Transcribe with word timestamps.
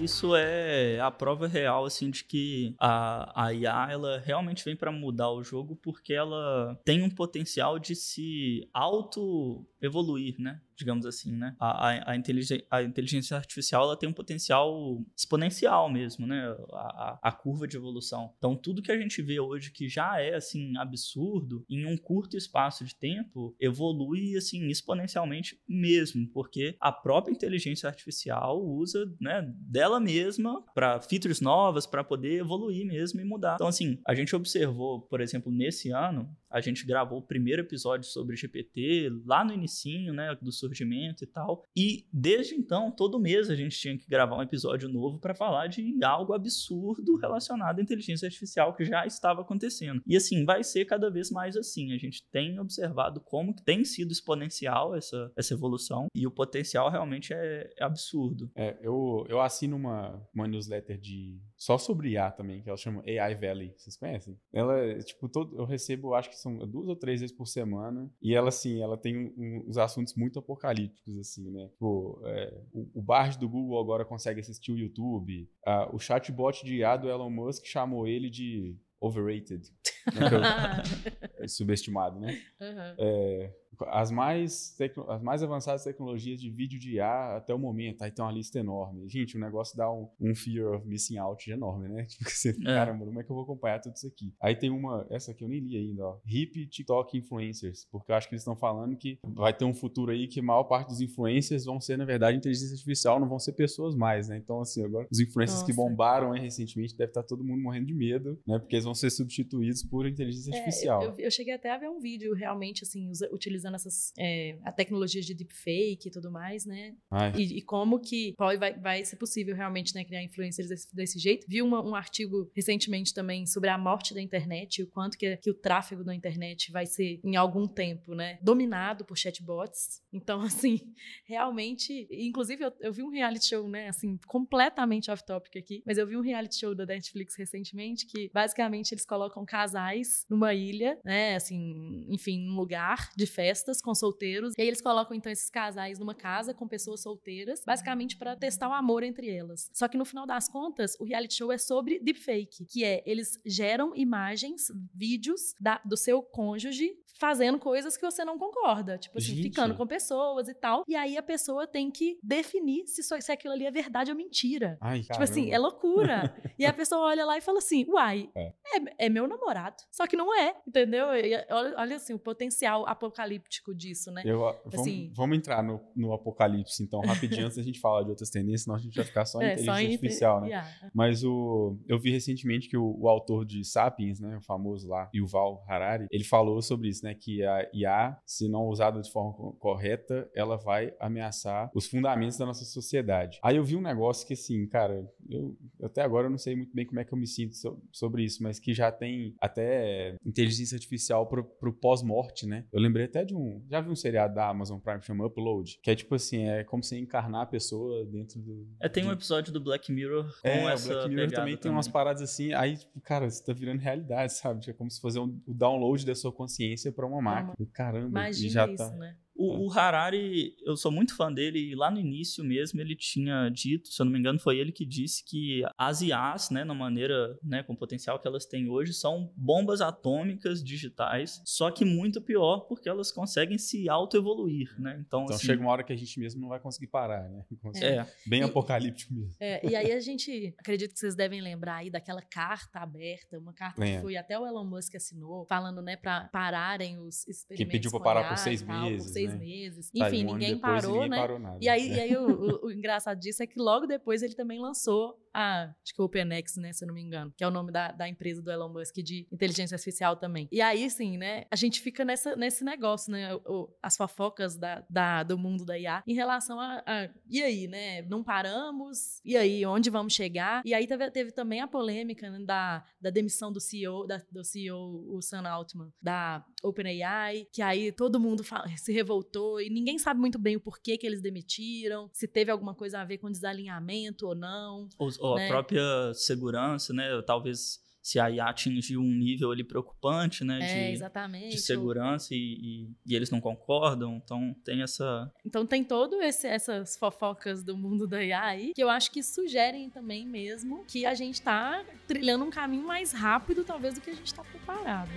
Isso 0.00 0.34
é 0.34 0.98
a 0.98 1.10
prova 1.10 1.46
real, 1.46 1.84
assim, 1.84 2.10
de 2.10 2.24
que 2.24 2.74
a, 2.78 3.46
a 3.46 3.52
IA, 3.52 3.88
ela 3.90 4.18
realmente 4.18 4.64
vem 4.64 4.74
para 4.74 4.90
mudar 4.90 5.30
o 5.30 5.44
jogo 5.44 5.76
porque 5.76 6.14
ela 6.14 6.80
tem 6.84 7.02
um 7.02 7.10
potencial 7.10 7.78
de 7.78 7.94
se 7.94 8.66
auto-evoluir, 8.72 10.36
né? 10.38 10.60
Digamos 10.80 11.06
assim, 11.06 11.36
né? 11.36 11.54
A, 11.60 11.88
a, 11.88 12.12
a, 12.12 12.16
inteligência, 12.16 12.66
a 12.70 12.82
inteligência 12.82 13.36
artificial 13.36 13.84
ela 13.84 13.96
tem 13.96 14.08
um 14.08 14.12
potencial 14.12 15.02
exponencial 15.16 15.90
mesmo, 15.90 16.26
né? 16.26 16.56
A, 16.72 17.18
a, 17.22 17.32
curva 17.32 17.68
de 17.68 17.76
evolução. 17.76 18.34
Então, 18.38 18.56
tudo 18.56 18.82
que 18.82 18.90
a 18.90 18.98
gente 18.98 19.22
vê 19.22 19.38
hoje 19.38 19.70
que 19.70 19.88
já 19.88 20.20
é, 20.20 20.34
assim, 20.34 20.76
absurdo, 20.78 21.64
em 21.68 21.86
um 21.86 21.96
curto 21.96 22.36
espaço 22.36 22.84
de 22.84 22.94
tempo, 22.94 23.54
evolui, 23.60 24.36
assim, 24.36 24.68
exponencialmente 24.68 25.60
mesmo, 25.68 26.26
porque 26.32 26.76
a 26.80 26.90
própria 26.90 27.32
inteligência 27.32 27.88
artificial 27.88 28.62
usa, 28.64 29.04
né, 29.20 29.42
dela 29.56 30.00
mesma 30.00 30.64
para 30.74 31.00
features 31.00 31.40
novas, 31.40 31.86
para 31.86 32.02
poder 32.02 32.38
evoluir 32.38 32.86
mesmo 32.86 33.20
e 33.20 33.24
mudar. 33.24 33.54
Então, 33.54 33.68
assim, 33.68 34.00
a 34.06 34.14
gente 34.14 34.34
observou, 34.34 35.02
por 35.02 35.20
exemplo, 35.20 35.52
nesse 35.52 35.90
ano, 35.90 36.34
a 36.50 36.60
gente 36.60 36.84
gravou 36.84 37.18
o 37.18 37.26
primeiro 37.26 37.62
episódio 37.62 38.08
sobre 38.08 38.36
GPT 38.36 39.10
lá 39.24 39.44
no 39.44 39.52
inicinho, 39.52 40.12
né, 40.12 40.36
do 40.40 40.50
surgimento 40.50 41.24
e 41.24 41.26
tal. 41.26 41.64
E 41.76 42.06
desde 42.12 42.54
então, 42.54 42.90
todo 42.90 43.20
mês 43.20 43.48
a 43.48 43.54
gente 43.54 43.78
tinha 43.78 43.96
que 43.96 44.08
gravar 44.08 44.36
um 44.36 44.42
episódio 44.42 44.88
novo 44.88 45.18
para 45.18 45.34
falar 45.34 45.68
de 45.68 45.96
algo 46.02 46.32
absurdo 46.32 47.16
relacionado 47.16 47.78
à 47.78 47.82
inteligência 47.82 48.26
artificial 48.26 48.74
que 48.74 48.84
já 48.84 49.06
estava 49.06 49.42
acontecendo. 49.42 50.02
E 50.06 50.16
assim, 50.16 50.44
vai 50.44 50.64
ser 50.64 50.84
cada 50.84 51.10
vez 51.10 51.30
mais 51.30 51.56
assim. 51.56 51.92
A 51.92 51.98
gente 51.98 52.28
tem 52.30 52.58
observado 52.58 53.20
como 53.20 53.54
tem 53.54 53.84
sido 53.84 54.10
exponencial 54.10 54.96
essa, 54.96 55.32
essa 55.36 55.54
evolução 55.54 56.06
e 56.14 56.26
o 56.26 56.30
potencial 56.30 56.90
realmente 56.90 57.32
é, 57.32 57.72
é 57.78 57.84
absurdo. 57.84 58.50
É, 58.54 58.78
eu, 58.82 59.24
eu 59.28 59.40
assino 59.40 59.76
uma, 59.76 60.26
uma 60.34 60.48
newsletter 60.48 60.98
de 60.98 61.38
só 61.60 61.76
sobre 61.76 62.12
IA 62.12 62.30
também, 62.30 62.62
que 62.62 62.70
ela 62.70 62.78
chama 62.78 63.02
AI 63.06 63.34
Valley. 63.34 63.74
Vocês 63.76 63.94
conhecem? 63.94 64.34
Ela, 64.50 64.98
tipo, 65.00 65.28
todo, 65.28 65.58
eu 65.58 65.66
recebo, 65.66 66.14
acho 66.14 66.30
que 66.30 66.38
são 66.38 66.56
duas 66.66 66.88
ou 66.88 66.96
três 66.96 67.20
vezes 67.20 67.36
por 67.36 67.46
semana. 67.46 68.10
E 68.22 68.34
ela, 68.34 68.48
assim, 68.48 68.82
ela 68.82 68.96
tem 68.96 69.34
um, 69.36 69.66
uns 69.68 69.76
assuntos 69.76 70.14
muito 70.14 70.38
apocalípticos, 70.38 71.18
assim, 71.18 71.50
né? 71.50 71.68
Tipo, 71.68 72.18
é, 72.24 72.62
o, 72.72 72.88
o 72.94 73.02
Bard 73.02 73.38
do 73.38 73.46
Google 73.46 73.78
agora 73.78 74.06
consegue 74.06 74.40
assistir 74.40 74.72
o 74.72 74.78
YouTube. 74.78 75.50
O 75.92 75.98
chatbot 75.98 76.64
de 76.64 76.76
IA 76.76 76.96
do 76.96 77.10
Elon 77.10 77.28
Musk 77.28 77.66
chamou 77.66 78.08
ele 78.08 78.30
de 78.30 78.74
overrated. 78.98 79.70
Né? 80.14 81.44
subestimado, 81.46 82.18
né? 82.18 82.40
Uhum. 82.58 82.94
É, 82.98 83.54
as 83.88 84.10
mais, 84.10 84.76
as 85.08 85.22
mais 85.22 85.42
avançadas 85.42 85.84
tecnologias 85.84 86.40
de 86.40 86.50
vídeo 86.50 86.78
de 86.78 86.96
IA 86.96 87.36
até 87.36 87.54
o 87.54 87.58
momento. 87.58 88.02
Aí 88.02 88.10
tem 88.10 88.24
uma 88.24 88.32
lista 88.32 88.58
enorme. 88.58 89.08
Gente, 89.08 89.36
o 89.36 89.40
negócio 89.40 89.76
dá 89.76 89.90
um, 89.92 90.08
um 90.20 90.34
fear 90.34 90.74
of 90.74 90.86
missing 90.86 91.18
out 91.18 91.50
enorme, 91.50 91.88
né? 91.88 92.04
Tipo, 92.10 92.28
você, 92.28 92.50
é. 92.50 92.64
caramba, 92.64 93.04
como 93.04 93.20
é 93.20 93.24
que 93.24 93.30
eu 93.30 93.34
vou 93.34 93.44
acompanhar 93.44 93.80
tudo 93.80 93.94
isso 93.94 94.06
aqui? 94.06 94.34
Aí 94.40 94.54
tem 94.54 94.70
uma, 94.70 95.06
essa 95.10 95.30
aqui 95.30 95.44
eu 95.44 95.48
nem 95.48 95.60
li 95.60 95.76
ainda, 95.76 96.04
ó. 96.04 96.18
Hip 96.26 96.66
TikTok 96.66 97.16
Influencers. 97.16 97.86
Porque 97.90 98.10
eu 98.10 98.16
acho 98.16 98.28
que 98.28 98.34
eles 98.34 98.42
estão 98.42 98.56
falando 98.56 98.96
que 98.96 99.18
vai 99.22 99.52
ter 99.52 99.64
um 99.64 99.74
futuro 99.74 100.10
aí 100.10 100.26
que 100.26 100.40
a 100.40 100.42
maior 100.42 100.64
parte 100.64 100.88
dos 100.88 101.00
influencers 101.00 101.64
vão 101.64 101.80
ser, 101.80 101.96
na 101.96 102.04
verdade, 102.04 102.36
inteligência 102.36 102.74
artificial, 102.74 103.20
não 103.20 103.28
vão 103.28 103.38
ser 103.38 103.52
pessoas 103.52 103.94
mais, 103.94 104.28
né? 104.28 104.36
Então, 104.36 104.60
assim, 104.60 104.84
agora 104.84 105.06
os 105.10 105.20
influencers 105.20 105.60
Nossa. 105.60 105.72
que 105.72 105.76
bombaram 105.76 106.32
aí 106.32 106.40
recentemente 106.40 106.96
deve 106.96 107.10
estar 107.10 107.22
todo 107.22 107.44
mundo 107.44 107.62
morrendo 107.62 107.86
de 107.86 107.94
medo, 107.94 108.38
né? 108.46 108.58
Porque 108.58 108.76
eles 108.76 108.84
vão 108.84 108.94
ser 108.94 109.10
substituídos 109.10 109.82
por 109.82 110.06
inteligência 110.06 110.50
é, 110.50 110.58
artificial. 110.58 111.02
Eu, 111.02 111.10
eu, 111.10 111.18
eu, 111.18 111.30
cheguei 111.30 111.54
até 111.54 111.70
a 111.70 111.78
ver 111.78 111.88
um 111.88 112.00
vídeo 112.00 112.34
realmente, 112.34 112.84
assim, 112.84 113.10
utilizando 113.32 113.69
essas 113.76 114.12
é, 114.18 114.58
a 114.64 114.72
tecnologia 114.72 115.20
de 115.20 115.34
deepfake 115.34 116.08
e 116.08 116.10
tudo 116.10 116.30
mais, 116.30 116.64
né? 116.64 116.94
E, 117.36 117.58
e, 117.58 117.62
como 117.62 118.00
que 118.00 118.34
vai, 118.38 118.78
vai 118.78 119.04
ser 119.04 119.16
possível 119.16 119.54
realmente 119.54 119.94
né, 119.94 120.04
criar 120.04 120.22
influencers 120.22 120.68
desse, 120.68 120.94
desse 120.94 121.18
jeito. 121.18 121.46
Vi 121.48 121.62
uma, 121.62 121.82
um 121.82 121.94
artigo 121.94 122.50
recentemente 122.54 123.12
também 123.12 123.46
sobre 123.46 123.70
a 123.70 123.78
morte 123.78 124.14
da 124.14 124.20
internet 124.20 124.78
e 124.78 124.82
o 124.82 124.86
quanto 124.86 125.16
que, 125.16 125.36
que 125.36 125.50
o 125.50 125.54
tráfego 125.54 126.04
da 126.04 126.14
internet 126.14 126.70
vai 126.72 126.86
ser, 126.86 127.20
em 127.24 127.36
algum 127.36 127.66
tempo, 127.66 128.14
né, 128.14 128.38
dominado 128.42 129.04
por 129.04 129.16
chatbots. 129.16 130.02
Então, 130.12 130.40
assim, 130.42 130.80
realmente, 131.24 132.08
inclusive 132.10 132.64
eu, 132.64 132.72
eu 132.80 132.92
vi 132.92 133.02
um 133.02 133.10
reality 133.10 133.46
show, 133.46 133.68
né, 133.68 133.88
assim, 133.88 134.18
completamente 134.26 135.10
off-topic 135.10 135.56
aqui, 135.56 135.82
mas 135.86 135.98
eu 135.98 136.06
vi 136.06 136.16
um 136.16 136.20
reality 136.20 136.58
show 136.58 136.74
da 136.74 136.86
Netflix 136.86 137.36
recentemente 137.36 138.06
que, 138.06 138.30
basicamente, 138.32 138.92
eles 138.92 139.04
colocam 139.04 139.44
casais 139.44 140.24
numa 140.28 140.54
ilha, 140.54 140.98
né, 141.04 141.34
assim, 141.36 142.06
enfim, 142.08 142.48
um 142.48 142.56
lugar 142.56 143.10
de 143.16 143.26
festas 143.60 143.80
com 143.80 143.94
solteiros. 143.94 144.54
E 144.56 144.62
aí 144.62 144.68
eles 144.68 144.80
colocam 144.80 145.16
então 145.16 145.30
esses 145.30 145.50
casais 145.50 145.98
numa 145.98 146.14
casa 146.14 146.54
com 146.54 146.66
pessoas 146.66 147.02
solteiras, 147.02 147.62
basicamente 147.64 148.16
para 148.16 148.34
testar 148.36 148.68
o 148.68 148.72
amor 148.72 149.02
entre 149.02 149.30
elas. 149.30 149.70
Só 149.72 149.86
que 149.86 149.96
no 149.96 150.04
final 150.04 150.26
das 150.26 150.48
contas, 150.48 150.96
o 150.98 151.04
reality 151.04 151.34
show 151.34 151.52
é 151.52 151.58
sobre 151.58 151.98
deepfake, 152.00 152.64
que 152.66 152.84
é 152.84 153.02
eles 153.06 153.38
geram 153.44 153.94
imagens, 153.94 154.68
vídeos 154.94 155.54
da, 155.60 155.80
do 155.84 155.96
seu 155.96 156.22
cônjuge 156.22 156.96
fazendo 157.20 157.58
coisas 157.58 157.98
que 157.98 158.02
você 158.02 158.24
não 158.24 158.38
concorda, 158.38 158.96
tipo 158.96 159.18
assim, 159.18 159.34
Gente. 159.34 159.42
ficando 159.42 159.74
com 159.74 159.86
pessoas 159.86 160.48
e 160.48 160.54
tal. 160.54 160.84
E 160.88 160.96
aí 160.96 161.18
a 161.18 161.22
pessoa 161.22 161.66
tem 161.66 161.90
que 161.90 162.18
definir 162.22 162.86
se, 162.86 163.02
se 163.02 163.30
aquilo 163.30 163.52
ali 163.52 163.66
é 163.66 163.70
verdade 163.70 164.10
ou 164.10 164.16
mentira. 164.16 164.78
Ai, 164.80 165.02
tipo 165.02 165.22
assim, 165.22 165.50
é 165.50 165.58
loucura. 165.58 166.34
e 166.58 166.64
a 166.64 166.72
pessoa 166.72 167.02
olha 167.02 167.26
lá 167.26 167.36
e 167.36 167.42
fala 167.42 167.58
assim: 167.58 167.84
"Uai, 167.88 168.30
é. 168.34 168.54
É, 168.74 169.06
é 169.06 169.08
meu 169.10 169.28
namorado". 169.28 169.76
Só 169.90 170.06
que 170.06 170.16
não 170.16 170.34
é, 170.34 170.56
entendeu? 170.66 171.14
E, 171.14 171.34
olha, 171.50 171.74
olha 171.76 171.96
assim, 171.96 172.14
o 172.14 172.18
potencial 172.18 172.88
apocalíptico 172.88 173.49
disso, 173.74 174.10
né? 174.10 174.22
Eu, 174.24 174.46
assim, 174.46 175.04
vamos, 175.04 175.16
vamos, 175.16 175.38
entrar 175.38 175.62
no, 175.62 175.80
no 175.94 176.12
apocalipse 176.12 176.82
então, 176.82 177.00
rapidinho 177.00 177.44
antes 177.46 177.56
da 177.56 177.62
gente 177.62 177.80
falar 177.80 178.02
de 178.02 178.10
outras 178.10 178.30
tendências, 178.30 178.62
senão 178.62 178.76
a 178.76 178.80
gente 178.80 178.94
vai 178.94 179.04
ficar 179.04 179.24
só 179.24 179.40
em 179.42 179.44
é, 179.44 179.52
inteligência 179.52 179.74
só 179.74 179.92
artificial, 179.92 180.40
né? 180.40 180.48
Yeah. 180.48 180.90
Mas 180.94 181.24
o 181.24 181.76
eu 181.86 181.98
vi 181.98 182.10
recentemente 182.10 182.68
que 182.68 182.76
o, 182.76 182.96
o 182.98 183.08
autor 183.08 183.44
de 183.44 183.64
Sapiens, 183.64 184.20
né, 184.20 184.36
o 184.36 184.40
famoso 184.40 184.88
lá, 184.88 185.10
Yuval 185.14 185.64
Harari, 185.68 186.06
ele 186.10 186.24
falou 186.24 186.60
sobre 186.62 186.88
isso, 186.88 187.04
né, 187.04 187.14
que 187.14 187.44
a 187.44 187.68
IA, 187.72 188.16
se 188.26 188.48
não 188.48 188.66
usada 188.66 189.00
de 189.00 189.10
forma 189.10 189.32
correta, 189.58 190.30
ela 190.34 190.56
vai 190.56 190.94
ameaçar 190.98 191.70
os 191.74 191.86
fundamentos 191.86 192.38
da 192.38 192.46
nossa 192.46 192.64
sociedade. 192.64 193.38
Aí 193.42 193.56
eu 193.56 193.64
vi 193.64 193.76
um 193.76 193.82
negócio 193.82 194.26
que, 194.26 194.34
assim, 194.34 194.66
cara, 194.66 195.06
eu 195.30 195.56
até 195.82 196.02
agora 196.02 196.26
eu 196.26 196.30
não 196.30 196.38
sei 196.38 196.56
muito 196.56 196.74
bem 196.74 196.86
como 196.86 197.00
é 197.00 197.04
que 197.04 197.12
eu 197.12 197.18
me 197.18 197.26
sinto 197.26 197.54
so, 197.54 197.80
sobre 197.92 198.24
isso, 198.24 198.42
mas 198.42 198.58
que 198.58 198.72
já 198.74 198.90
tem 198.90 199.34
até 199.40 200.16
inteligência 200.24 200.76
artificial 200.76 201.26
pro, 201.26 201.44
pro 201.44 201.72
pós-morte, 201.72 202.46
né? 202.46 202.66
Eu 202.72 202.80
lembrei 202.80 203.06
até 203.06 203.24
de 203.24 203.34
um. 203.34 203.62
Já 203.70 203.80
vi 203.80 203.90
um 203.90 203.96
seriado 203.96 204.34
da 204.34 204.48
Amazon 204.48 204.78
Prime 204.78 205.00
que 205.00 205.06
chama 205.06 205.26
Upload, 205.26 205.78
que 205.82 205.90
é 205.90 205.94
tipo 205.94 206.14
assim, 206.14 206.46
é 206.46 206.64
como 206.64 206.82
você 206.82 206.98
encarnar 206.98 207.42
a 207.42 207.46
pessoa 207.46 208.04
dentro 208.06 208.40
do. 208.40 208.66
É, 208.80 208.88
tem 208.88 209.04
de... 209.04 209.08
um 209.08 209.12
episódio 209.12 209.52
do 209.52 209.60
Black 209.60 209.92
Mirror 209.92 210.24
com 210.40 210.48
é, 210.48 210.72
essa. 210.72 210.92
O 210.92 210.94
Black 210.94 211.14
Mirror 211.14 211.30
também 211.32 211.56
tem 211.56 211.70
umas 211.70 211.88
paradas 211.88 212.22
assim, 212.22 212.52
aí, 212.52 212.76
tipo, 212.76 213.00
cara, 213.00 213.28
você 213.28 213.44
tá 213.44 213.52
virando 213.52 213.80
realidade, 213.80 214.32
sabe? 214.32 214.68
É 214.68 214.72
como 214.72 214.90
se 214.90 215.00
fazer 215.00 215.20
um, 215.20 215.40
o 215.46 215.54
download 215.54 216.04
da 216.04 216.14
sua 216.14 216.32
consciência 216.32 216.92
para 216.92 217.06
uma 217.06 217.20
máquina. 217.20 217.54
Caramba, 217.72 218.08
Imagina 218.08 218.46
e 218.46 218.50
já 218.50 218.66
isso, 218.66 218.76
tá... 218.76 218.96
né? 218.96 219.16
O, 219.40 219.66
o, 219.66 219.72
Harari, 219.72 220.54
eu 220.66 220.76
sou 220.76 220.92
muito 220.92 221.16
fã 221.16 221.32
dele, 221.32 221.70
e 221.70 221.74
lá 221.74 221.90
no 221.90 221.98
início 221.98 222.44
mesmo 222.44 222.78
ele 222.78 222.94
tinha 222.94 223.48
dito, 223.48 223.88
se 223.88 224.02
eu 224.02 224.04
não 224.04 224.12
me 224.12 224.18
engano, 224.18 224.38
foi 224.38 224.58
ele 224.58 224.70
que 224.70 224.84
disse 224.84 225.24
que 225.24 225.62
as 225.78 226.02
IAs, 226.02 226.50
né, 226.50 226.62
na 226.62 226.74
maneira, 226.74 227.38
né, 227.42 227.62
com 227.62 227.72
o 227.72 227.76
potencial 227.76 228.18
que 228.18 228.28
elas 228.28 228.44
têm 228.44 228.68
hoje, 228.68 228.92
são 228.92 229.32
bombas 229.34 229.80
atômicas 229.80 230.62
digitais, 230.62 231.40
só 231.46 231.70
que 231.70 231.86
muito 231.86 232.20
pior 232.20 232.66
porque 232.68 232.86
elas 232.86 233.10
conseguem 233.10 233.56
se 233.56 233.88
autoevoluir, 233.88 234.78
né? 234.78 235.02
Então, 235.06 235.24
então 235.24 235.36
assim, 235.36 235.46
chega 235.46 235.62
uma 235.62 235.70
hora 235.72 235.82
que 235.82 235.92
a 235.94 235.96
gente 235.96 236.20
mesmo 236.20 236.38
não 236.38 236.48
vai 236.50 236.60
conseguir 236.60 236.88
parar, 236.88 237.26
né? 237.30 237.42
É. 237.80 238.04
Bem 238.26 238.40
e, 238.40 238.44
apocalíptico 238.44 239.14
mesmo. 239.14 239.32
É, 239.40 239.66
e 239.66 239.74
aí 239.74 239.92
a 239.92 240.00
gente, 240.00 240.54
acredito 240.58 240.92
que 240.92 240.98
vocês 240.98 241.14
devem 241.14 241.40
lembrar 241.40 241.76
aí 241.76 241.90
daquela 241.90 242.20
carta 242.20 242.80
aberta, 242.80 243.38
uma 243.38 243.54
carta 243.54 243.80
que 243.80 244.00
foi 244.00 244.16
até 244.16 244.38
o 244.38 244.46
Elon 244.46 244.64
Musk 244.64 244.96
assinou, 244.96 245.46
falando, 245.46 245.80
né, 245.80 245.96
para 245.96 246.28
pararem 246.28 246.98
os 246.98 247.26
experimentos 247.26 247.56
Que 247.56 247.64
pediu 247.64 247.90
para 247.90 248.00
parar 248.00 248.28
por 248.28 248.36
seis 248.36 248.60
tal, 248.60 248.82
meses, 248.82 249.06
por 249.06 249.12
seis 249.12 249.29
né? 249.34 249.38
meses. 249.38 249.90
Enfim, 249.94 250.26
um 250.26 250.32
ninguém 250.32 250.58
parou, 250.58 250.92
ninguém 250.94 251.08
né? 251.10 251.16
Parou. 251.16 251.40
E 251.60 251.68
aí, 251.68 251.88
e 251.92 252.00
aí 252.00 252.16
o, 252.16 252.26
o, 252.26 252.66
o, 252.66 252.70
engraçado 252.72 253.18
disso 253.18 253.42
é 253.42 253.46
que 253.46 253.58
logo 253.58 253.86
depois 253.86 254.22
ele 254.22 254.34
também 254.34 254.60
lançou 254.60 255.18
a, 255.32 255.72
acho 255.82 255.94
que 255.94 256.00
o 256.00 256.04
OpenX, 256.04 256.56
né, 256.56 256.72
se 256.72 256.84
eu 256.84 256.88
não 256.88 256.94
me 256.94 257.02
engano, 257.02 257.32
que 257.36 257.44
é 257.44 257.46
o 257.46 257.50
nome 257.50 257.72
da, 257.72 257.92
da 257.92 258.08
empresa 258.08 258.42
do 258.42 258.50
Elon 258.50 258.68
Musk 258.68 258.96
de 258.96 259.26
inteligência 259.30 259.74
artificial 259.74 260.16
também. 260.16 260.48
E 260.50 260.60
aí, 260.60 260.88
sim, 260.90 261.16
né, 261.16 261.44
a 261.50 261.56
gente 261.56 261.80
fica 261.80 262.04
nessa, 262.04 262.36
nesse 262.36 262.64
negócio, 262.64 263.12
né, 263.12 263.34
o, 263.34 263.68
as 263.82 263.96
fofocas 263.96 264.56
da, 264.56 264.84
da, 264.88 265.22
do 265.22 265.38
mundo 265.38 265.64
da 265.64 265.78
IA 265.78 266.02
em 266.06 266.14
relação 266.14 266.60
a, 266.60 266.82
a, 266.86 267.08
e 267.28 267.42
aí, 267.42 267.66
né, 267.66 268.02
não 268.02 268.22
paramos, 268.22 269.20
e 269.24 269.36
aí, 269.36 269.64
onde 269.66 269.90
vamos 269.90 270.12
chegar? 270.12 270.62
E 270.64 270.74
aí 270.74 270.86
teve, 270.86 271.10
teve 271.10 271.32
também 271.32 271.60
a 271.60 271.68
polêmica 271.68 272.30
né, 272.30 272.44
da, 272.44 272.84
da 273.00 273.10
demissão 273.10 273.52
do 273.52 273.60
CEO, 273.60 274.06
da, 274.06 274.20
do 274.30 274.44
CEO, 274.44 275.06
o 275.14 275.20
Sam 275.22 275.48
Altman, 275.48 275.92
da 276.00 276.44
OpenAI, 276.62 277.46
que 277.52 277.62
aí 277.62 277.92
todo 277.92 278.20
mundo 278.20 278.42
se 278.76 278.92
revoltou 278.92 279.60
e 279.60 279.70
ninguém 279.70 279.98
sabe 279.98 280.20
muito 280.20 280.38
bem 280.38 280.56
o 280.56 280.60
porquê 280.60 280.96
que 280.96 281.06
eles 281.06 281.20
demitiram, 281.20 282.08
se 282.12 282.26
teve 282.26 282.50
alguma 282.50 282.74
coisa 282.74 283.00
a 283.00 283.04
ver 283.04 283.18
com 283.18 283.30
desalinhamento 283.30 284.26
ou 284.26 284.34
não. 284.34 284.88
Ou, 284.98 285.10
ou 285.20 285.36
né? 285.36 285.44
a 285.44 285.48
própria 285.48 286.14
segurança, 286.14 286.92
né? 286.92 287.22
Talvez 287.26 287.78
se 288.02 288.18
a 288.18 288.30
IA 288.30 288.46
atingiu 288.46 289.00
um 289.00 289.14
nível 289.14 289.52
ali 289.52 289.62
preocupante, 289.62 290.42
né? 290.42 290.58
É, 290.62 290.86
de, 290.86 290.92
exatamente. 290.92 291.50
de 291.50 291.58
segurança 291.60 292.34
e, 292.34 292.36
e, 292.36 292.90
e, 293.06 293.14
eles 293.14 293.30
não 293.30 293.40
concordam. 293.40 294.20
Então 294.24 294.54
tem 294.64 294.82
essa. 294.82 295.30
Então 295.44 295.66
tem 295.66 295.84
todo 295.84 296.20
esse, 296.22 296.46
essas 296.46 296.96
fofocas 296.96 297.62
do 297.62 297.76
mundo 297.76 298.06
da 298.06 298.24
IA 298.24 298.42
aí, 298.42 298.72
que 298.74 298.82
eu 298.82 298.88
acho 298.88 299.10
que 299.10 299.22
sugerem 299.22 299.90
também 299.90 300.26
mesmo 300.26 300.84
que 300.86 301.04
a 301.04 301.14
gente 301.14 301.40
tá 301.42 301.84
trilhando 302.08 302.44
um 302.44 302.50
caminho 302.50 302.86
mais 302.86 303.12
rápido, 303.12 303.64
talvez, 303.64 303.94
do 303.94 304.00
que 304.00 304.10
a 304.10 304.14
gente 304.14 304.32
tá 304.32 304.42
preparado. 304.42 305.10